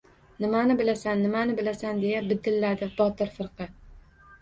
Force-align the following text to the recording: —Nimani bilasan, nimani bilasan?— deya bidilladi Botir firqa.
—Nimani 0.45 0.77
bilasan, 0.79 1.21
nimani 1.27 1.55
bilasan?— 1.61 2.01
deya 2.07 2.25
bidilladi 2.33 2.91
Botir 2.99 3.35
firqa. 3.41 3.73